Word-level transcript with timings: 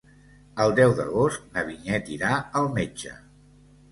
El 0.63 0.71
deu 0.79 0.93
d'agost 0.99 1.43
na 1.57 1.65
Vinyet 1.69 2.11
irà 2.15 2.33
al 2.61 2.73
metge. 2.79 3.13